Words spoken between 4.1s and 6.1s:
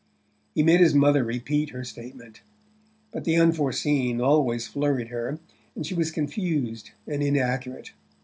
always flurried her, and she was